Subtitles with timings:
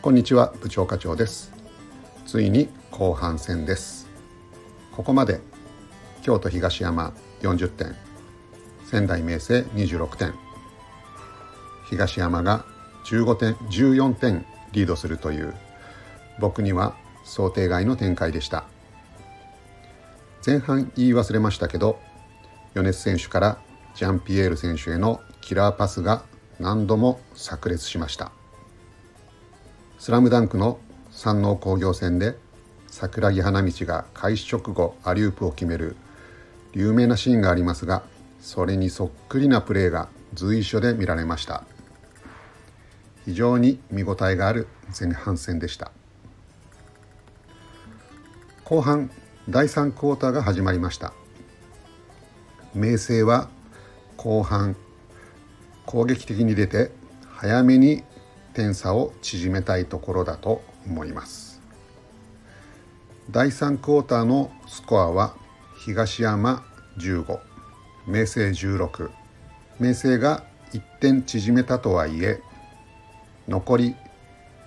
[0.00, 1.50] こんにちは部長課長です。
[2.26, 4.06] ついに後半戦です。
[4.92, 5.40] ここまで
[6.22, 7.96] 京都東山40点
[8.84, 10.32] 仙台明星26点
[11.90, 12.64] 東山が
[13.06, 15.54] 15点14点リードするという
[16.38, 16.94] 僕には
[17.24, 18.64] 想定外の展開でした。
[20.46, 21.98] 前半言い忘れましたけど
[22.74, 23.58] 米津選手から
[23.94, 26.24] ジャンピエール選手へのキラーパスが
[26.58, 28.32] 何度も炸裂しました。
[29.98, 30.78] スラムダンクの
[31.10, 32.36] 山王工業戦で
[32.88, 35.96] 桜木花道が開始直後アリウープを決める
[36.72, 38.02] 有名なシーンがありますが
[38.40, 41.64] それにそっくりなプレーが随所で見られました。
[43.24, 44.68] 非常に見応えがある
[44.98, 45.92] 前半戦でした。
[48.64, 49.10] 後半
[49.48, 51.12] 第3クォーターが始まりました。
[52.74, 53.48] 明星は
[54.16, 54.76] 後半
[55.86, 56.90] 攻撃的に出て
[57.28, 58.02] 早めに
[58.52, 61.60] 点差を縮めたいところだと思います。
[63.30, 65.34] 第3クォーターのスコアは
[65.78, 66.64] 東山
[66.98, 67.38] 15
[68.06, 69.10] 明星16
[69.80, 72.40] 明星が1点縮めたとはいえ
[73.48, 73.96] 残り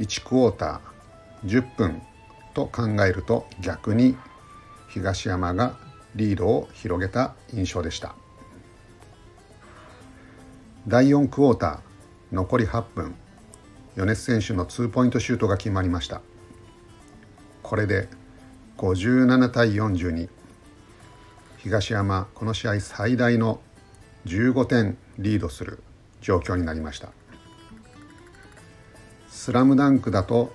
[0.00, 2.02] 1クォーター10分
[2.54, 4.16] と考えると逆に
[4.88, 5.76] 東山が
[6.14, 8.14] リードを広げた印象でした。
[10.88, 11.80] 第4クォーター
[12.32, 13.14] 残り8分。
[13.94, 16.22] 米津選手のツーポイントシュートが決まりました。
[17.62, 18.08] これで
[18.78, 20.28] 57対42
[21.58, 23.60] 東山この試合最大の
[24.26, 25.82] 15点リードする
[26.20, 27.10] 状況になりました。
[29.28, 30.52] スラムダンクだと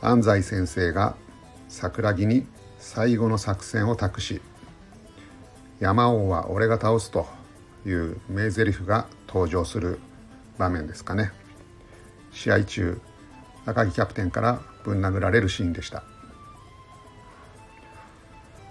[0.00, 1.14] 安西先生が
[1.68, 2.46] 桜木に
[2.78, 4.40] 最後の作戦を託し
[5.80, 7.26] 山王は俺が倒すと
[7.86, 9.98] いう名台詞が登場する
[10.58, 11.32] 場面ですかね。
[12.32, 13.00] 試合中
[13.64, 16.04] 赤木キャプテンからぶん殴られるシーンでした。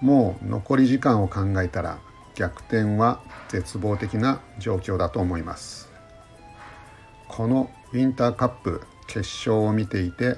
[0.02, 2.00] もう残り時間を考えたら
[2.36, 5.90] 逆転は絶望的な状況だと思います。
[7.28, 10.38] このウィンターカップ決勝を見ていて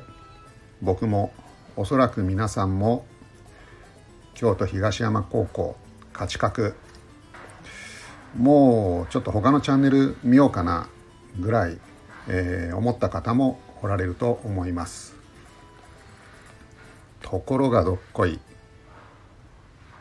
[0.82, 1.34] 僕も
[1.76, 3.06] おそらく皆さんも
[4.36, 5.76] 京都東山高校
[6.14, 6.76] 勝ち確
[8.38, 10.88] もうちょっと他のチャンネル見ようかな
[11.40, 11.78] ぐらい、
[12.28, 15.16] えー、思った方もおられると思います。
[17.22, 18.40] ところがどっこい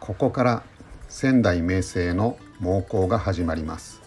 [0.01, 0.63] ここから
[1.09, 4.01] 仙台明星の猛攻が始まります。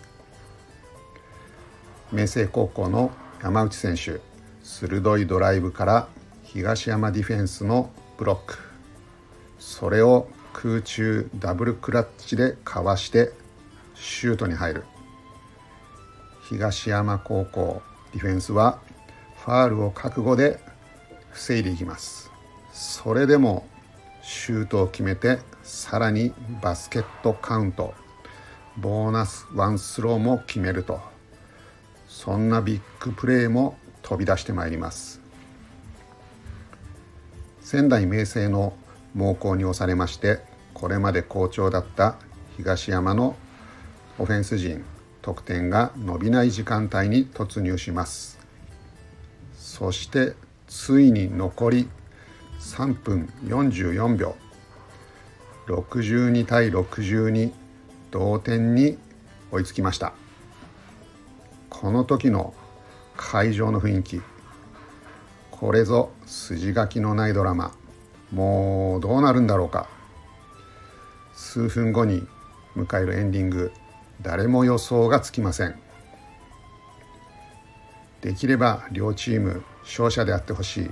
[2.11, 4.19] 明星高校の山内選手
[4.63, 6.07] 鋭いドライブから
[6.43, 8.57] 東山ディフェンスのブロック。
[9.59, 13.31] それを空中ダブルクラッチでかわして
[13.95, 14.83] シュートに入る。
[16.47, 17.81] 東山高校
[18.13, 18.79] ディフェンスは
[19.43, 20.59] ファールを覚悟で
[21.31, 22.31] 防いでいきます。
[22.71, 23.67] それでも
[24.21, 27.93] シュートを決めてさらにバスケットカウント
[28.77, 31.01] ボーナスワンスローも決めると。
[32.07, 35.19] そんなビッグプレーも飛び出してまいります。
[37.61, 38.73] 仙台明星の
[39.13, 40.39] 猛攻に押されまして
[40.73, 42.15] これまで好調だった
[42.57, 43.35] 東山の
[44.19, 44.83] オフェンス陣
[45.21, 48.39] 得点が伸びない時間帯に突入します。
[49.55, 50.33] そして
[50.67, 51.89] ついに残り
[52.59, 54.35] 3分44秒
[55.67, 57.51] 62対62
[58.11, 58.97] 同点に
[59.51, 60.13] 追いつきました。
[61.69, 62.53] この時の
[63.15, 64.21] 会場の雰囲気
[65.51, 67.73] これぞ筋書きのないドラマ。
[68.33, 69.87] もうどうなるんだろうか。
[71.35, 72.27] 数分後に
[72.75, 73.71] 迎えるエンディング
[74.21, 75.75] 誰も予想がつきません。
[78.21, 80.91] できれば両チーム勝者であってほしい。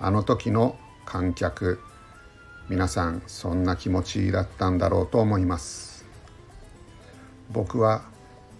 [0.00, 1.80] あの時の観客
[2.68, 6.04] 皆さんそんな気持ちだったんだろうと思います。
[7.52, 8.02] 僕は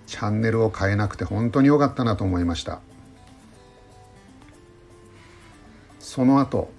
[0.06, 2.80] チャンネルを変えなくて本当に良かったなと思いました。
[5.98, 6.70] その後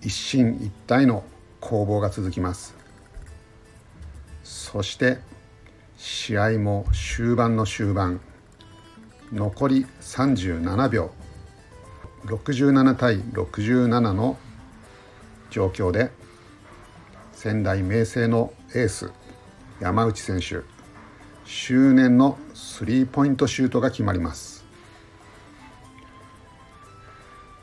[0.00, 1.24] 一進一退の
[1.60, 2.74] 攻防が続きます。
[4.44, 5.18] そして
[5.96, 8.20] 試合も終盤の終盤。
[9.32, 11.10] 残り37秒。
[12.24, 14.38] 67対67の
[15.50, 16.10] 状況で
[17.32, 19.10] 仙台明星のエース
[19.80, 20.60] 山内選手。
[21.44, 24.64] 執念のスリーポイントシュートが決まります。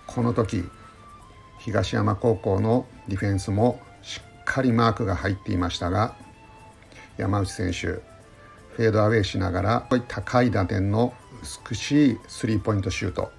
[0.08, 0.64] この時
[1.66, 6.16] 東山高校のディフェンスもしっかりマークが入っていましたが
[7.18, 11.12] 山内選手フェードアウェイしながら高い打点の
[11.70, 13.32] 美しいスリーポイントシュート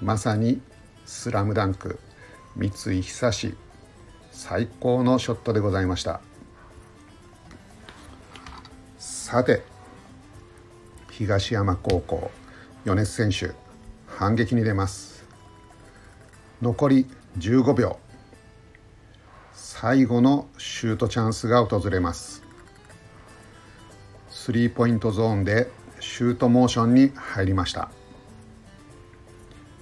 [0.00, 0.60] まさに
[1.06, 2.00] スラムダンク
[2.56, 3.54] 三井久志
[4.32, 6.20] 最高のショットでございました。
[8.98, 9.62] さて
[11.10, 12.32] 東山高校
[12.84, 13.54] 米津選手
[14.06, 15.24] 反撃に出ます。
[16.60, 17.06] 残り
[17.38, 17.98] 15秒。
[19.52, 22.42] 最後のシュートチャンスが訪れます。
[24.28, 25.70] スリーポイントゾーンで
[26.00, 27.90] シュートモーションに入りました。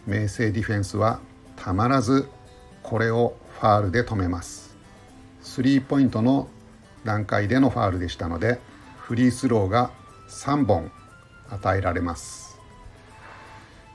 [0.06, 1.20] 明星ディフェンスは
[1.56, 2.28] たまらず
[2.82, 4.76] これをファールで止めます。
[5.40, 6.48] スリーポイントの
[7.04, 8.60] 段階でのファールでしたので
[8.98, 9.90] フリースローが
[10.28, 10.92] 3本
[11.48, 12.60] 与えられます。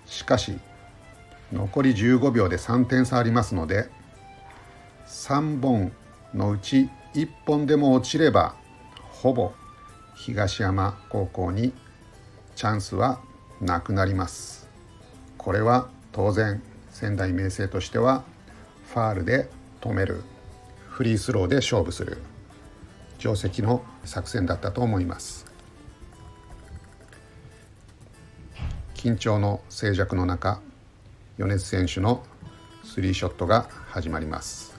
[0.06, 0.58] しかし
[1.52, 3.90] 残り15秒で3点差ありますので
[5.08, 5.92] 3本
[6.34, 8.56] のうち1本でも落ちれば
[9.12, 9.52] ほぼ
[10.16, 11.74] 東山高校に
[12.56, 13.20] チャンスは
[13.60, 14.70] なくなります。
[15.38, 18.24] これは当然仙台明星としては
[18.94, 19.50] ファールで
[19.82, 20.24] 止める。
[20.90, 22.18] フリースローで勝負する。
[23.18, 25.46] 定石の作戦だったと思います。
[28.94, 30.62] 緊張の静寂の中
[31.38, 32.24] 米津選手の
[32.84, 34.76] スリーショットが始まります。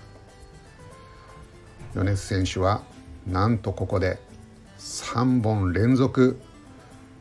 [1.95, 2.83] 米津選手は
[3.27, 4.19] なんとここで
[4.79, 6.39] 3本連続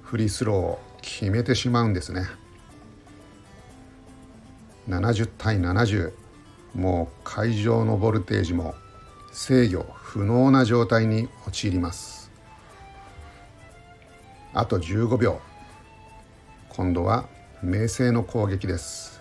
[0.01, 2.25] フリースローを決めてしまうんですね。
[4.89, 6.11] 70対70
[6.73, 8.75] もう会場のボルテージも
[9.31, 12.31] 制御不能な状態に陥ります。
[14.53, 15.39] あと15秒。
[16.69, 17.27] 今度は
[17.63, 19.20] 明星の攻撃です。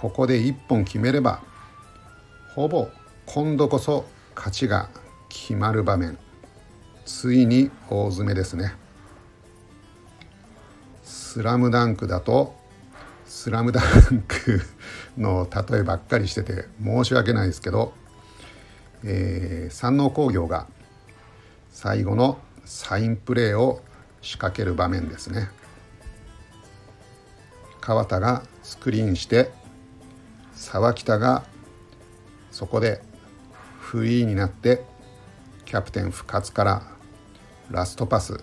[0.00, 1.40] ここで1本決めれば
[2.54, 2.88] ほぼ
[3.26, 4.04] 今度こそ
[4.36, 4.90] 勝ちが
[5.28, 6.16] 決まる場面。
[7.04, 8.74] ついに大詰めですね。
[11.02, 12.54] スラムダンクだと
[13.26, 14.60] スラムダンク
[15.16, 17.92] の例えばっかりしてて申し訳ないですけど、
[19.02, 20.68] えー、山王工業が
[21.70, 23.82] 最後のサインプレーを
[24.20, 25.48] 仕掛ける場面ですね。
[27.80, 29.50] 川田がスクリーンして
[30.58, 31.44] 沢北が
[32.50, 33.00] そこで
[33.78, 34.84] フリーになって
[35.64, 36.82] キャプテン深津から
[37.70, 38.42] ラストパス。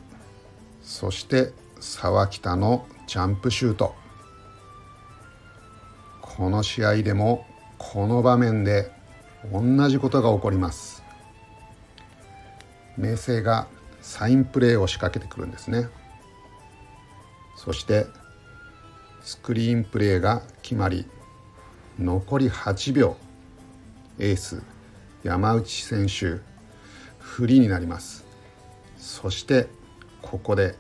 [0.82, 3.94] そして沢北のジャンプシュート。
[6.22, 7.46] この試合でも
[7.78, 8.92] この場面で
[9.52, 11.04] 同じことが起こります。
[12.98, 13.68] 明星が
[14.02, 15.90] サインプレーを仕掛けてくるんですね。
[17.58, 18.06] そして
[19.22, 21.06] スクリーンプレーが決まり
[22.00, 23.16] 残り8秒。
[24.20, 24.62] エース
[25.24, 26.42] 山内選手
[27.20, 28.26] フリーになります。
[28.98, 29.68] そして
[30.22, 30.76] ここで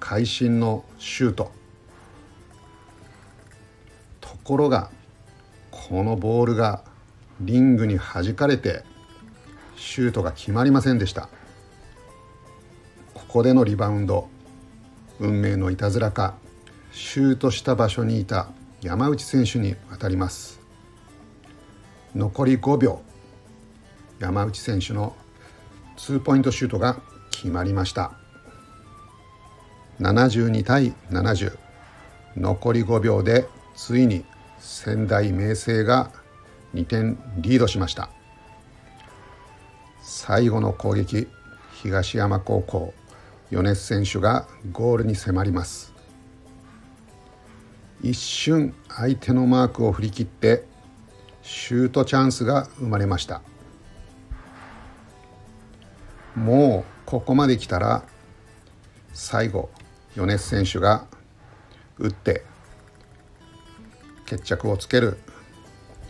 [0.00, 1.52] 会心のシュート。
[4.20, 4.90] ところが
[5.70, 6.82] このボールが
[7.40, 8.84] リングに弾かれて
[9.76, 11.28] シュートが決まりませんでした。
[13.14, 14.28] ここでのリバウンド
[15.20, 16.34] 運命のいたずらか
[16.90, 18.48] シュートした場所にいた
[18.82, 20.60] 山内選手に当たります。
[22.14, 23.00] 残り5秒。
[24.18, 25.16] 山内選手の
[25.96, 27.00] ツーポイントシュートが
[27.30, 28.12] 決まりました。
[30.00, 31.56] 72対70
[32.36, 34.24] 残り5秒でついに
[34.58, 36.10] 仙台明星が
[36.74, 38.10] 2点リードしました。
[40.02, 41.28] 最後の攻撃
[41.82, 42.94] 東山高校。
[43.50, 45.95] 米津選手がゴールに迫ります。
[48.08, 50.64] 一瞬相手のマークを振り切って
[51.42, 53.42] シュートチャンスが生まれました。
[56.36, 58.04] もうここまで来たら
[59.12, 59.70] 最後
[60.14, 61.06] 米津選手が
[61.98, 62.44] 打って
[64.24, 65.18] 決着をつける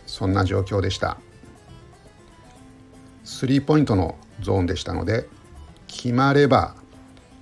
[0.05, 1.17] そんな状況でした。
[3.23, 5.27] スリーポイントのゾーンでしたので
[5.87, 6.75] 決まれば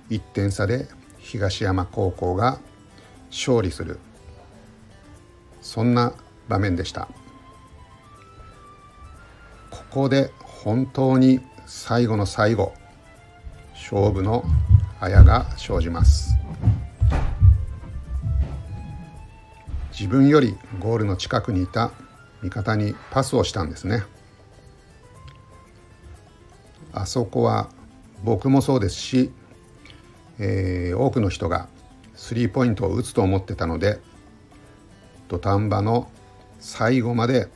[0.08, 2.58] 1点差で東山高校が
[3.30, 3.98] 勝利する。
[5.66, 6.12] そんな
[6.48, 7.08] 場面でした。
[9.70, 12.72] ここで本当に最後の最後
[13.74, 14.44] 勝負の
[15.00, 16.38] あやが生じます。
[19.90, 21.90] 自分よりゴールの近くにいた
[22.42, 24.04] 味方にパスをしたんですね。
[26.92, 27.68] あそこは
[28.22, 29.32] 僕もそうですし、
[30.38, 31.68] えー、多くの人が
[32.14, 33.98] スリーポイントを打つと思ってたので
[35.28, 36.10] 土壇場の
[36.58, 37.48] 最後まで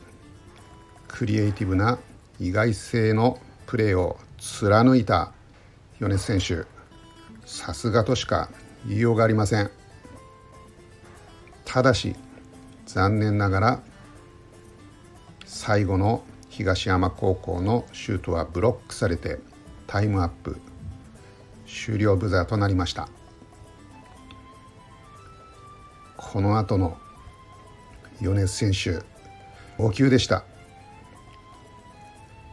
[1.08, 1.98] クリエイティブな
[2.38, 5.32] 意外性のプレーを貫いた
[5.98, 6.66] 米津選手。
[7.46, 8.48] さすがとしか
[8.86, 9.70] 言いようがありません。
[11.64, 12.16] ただし
[12.86, 13.82] 残念ながら
[15.44, 19.38] 最後の東山高校のシュートはブロックされて
[19.86, 20.60] タイムアップ
[21.66, 23.08] 終了ブザーとなりました。
[26.16, 26.96] この後の
[28.20, 29.04] 米津選手
[29.78, 30.44] 号泣でした。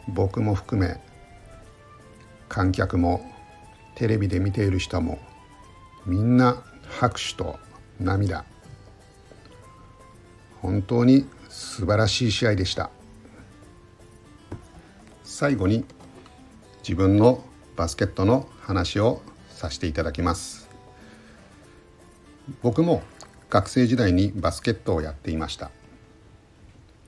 [0.07, 1.01] 僕も含め
[2.47, 3.29] 観客も
[3.95, 5.19] テレビで見ている人も
[6.05, 7.59] みんな拍手と
[7.99, 8.45] 涙。
[10.61, 12.89] 本当に素晴らしい試合でした。
[15.23, 15.83] 最後に
[16.79, 17.43] 自分の
[17.75, 20.69] バスケットの話をさせていただきます。
[22.61, 23.03] 僕も
[23.49, 25.71] 学生時代にバスケットをやっていました。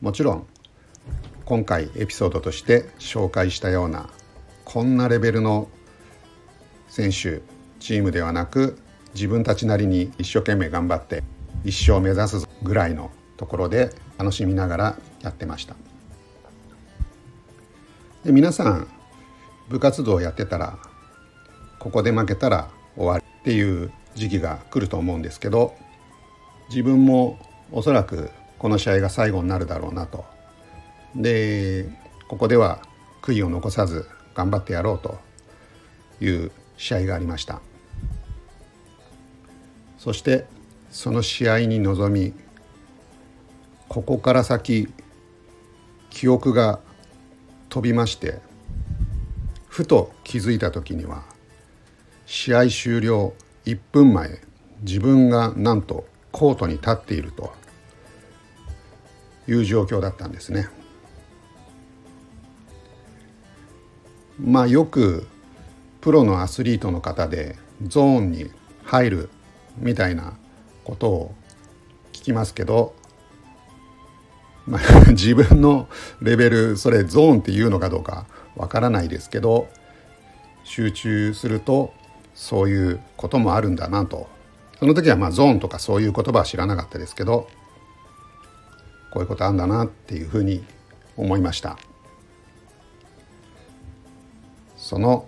[0.01, 0.47] もちろん
[1.45, 4.09] 今回エピソードとして紹介したような
[4.63, 5.67] こんなレベルの
[6.87, 7.41] 選手
[7.79, 8.77] チームではなく
[9.13, 11.23] 自分たちなりに一生懸命頑張って
[11.65, 15.75] 一生目指すぐらいのところで楽しみながらやってました。
[18.23, 18.87] で皆さん
[19.69, 20.77] 部活動をやってたら
[21.79, 25.75] ここで負けたら終わりっていう時期が来ると思うんですけど
[26.69, 27.39] 自分も
[27.71, 30.25] おそらくこの試合が最後になるだろうなと。
[31.15, 31.89] で
[32.27, 32.79] ここでは
[33.21, 35.17] 悔いを残さず頑張ってやろうと
[36.21, 37.61] いう試合がありました。
[39.97, 40.45] そして
[40.91, 42.33] その試合に臨み
[43.87, 44.87] ここから先
[46.09, 46.79] 記憶が
[47.69, 48.39] 飛びまして
[49.67, 51.23] ふと気づいた時には
[52.25, 53.33] 試合終了
[53.65, 54.41] 1分前
[54.81, 57.53] 自分がなんとコートに立っていると
[59.47, 60.69] いう状況だったんですね。
[64.39, 65.27] まあよく
[66.01, 68.49] プロのアスリートの方でゾーンに
[68.83, 69.29] 入る
[69.77, 70.33] みたいな
[70.83, 71.35] ことを
[72.13, 72.95] 聞きますけど、
[74.65, 74.81] まあ、
[75.11, 75.89] 自分の
[76.21, 79.67] レベルそれゾーンっていうのかどうかわからないですけど
[80.63, 81.93] 集中すると
[82.33, 84.29] そういうこともあるんだなと
[84.79, 87.49] その時はまあゾーンとかそういう言葉は知らなかったですけど
[89.11, 90.63] こういうことあんだなっていうふうに
[91.17, 91.77] 思いました。
[94.77, 95.27] その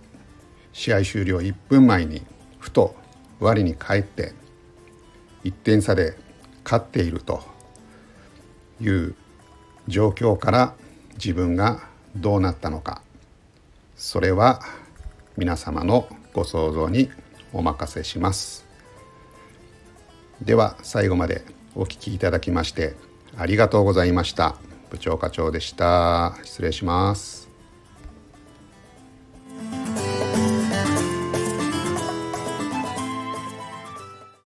[0.72, 2.22] 試合終了1分前に
[2.60, 2.96] ふと
[3.40, 4.34] 我に返って
[5.44, 6.18] 1点差で
[6.64, 7.44] 勝っていると
[8.80, 9.16] いう
[9.88, 10.74] 状況から
[11.16, 11.82] 自分が
[12.16, 13.02] どうなったのか。
[13.96, 14.62] それは
[15.38, 17.10] 皆様のご想像に
[17.52, 18.71] お任せします。
[20.42, 21.46] では最後まで
[21.76, 22.96] お聴きいただきまして
[23.38, 24.56] ありがとうございました。
[24.90, 26.36] 部長課長でした。
[26.44, 27.41] 失礼します。